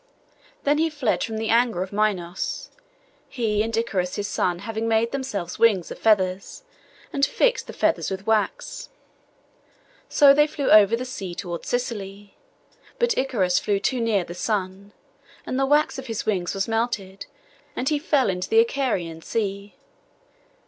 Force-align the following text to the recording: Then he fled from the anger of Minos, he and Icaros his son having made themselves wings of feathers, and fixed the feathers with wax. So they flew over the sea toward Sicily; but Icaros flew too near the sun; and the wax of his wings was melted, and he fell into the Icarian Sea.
Then 0.63 0.79
he 0.79 0.89
fled 0.89 1.23
from 1.23 1.37
the 1.37 1.49
anger 1.49 1.83
of 1.83 1.93
Minos, 1.93 2.71
he 3.29 3.61
and 3.61 3.71
Icaros 3.71 4.15
his 4.15 4.27
son 4.27 4.57
having 4.65 4.87
made 4.87 5.11
themselves 5.11 5.59
wings 5.59 5.91
of 5.91 5.99
feathers, 5.99 6.63
and 7.13 7.23
fixed 7.23 7.67
the 7.67 7.71
feathers 7.73 8.09
with 8.09 8.25
wax. 8.25 8.89
So 10.09 10.33
they 10.33 10.47
flew 10.47 10.71
over 10.71 10.95
the 10.95 11.05
sea 11.05 11.35
toward 11.35 11.67
Sicily; 11.67 12.35
but 12.97 13.15
Icaros 13.15 13.59
flew 13.61 13.79
too 13.79 14.01
near 14.01 14.23
the 14.23 14.33
sun; 14.33 14.91
and 15.45 15.59
the 15.59 15.67
wax 15.67 15.99
of 15.99 16.07
his 16.07 16.25
wings 16.25 16.55
was 16.55 16.67
melted, 16.67 17.27
and 17.75 17.87
he 17.89 17.99
fell 17.99 18.27
into 18.27 18.49
the 18.49 18.57
Icarian 18.57 19.21
Sea. 19.21 19.75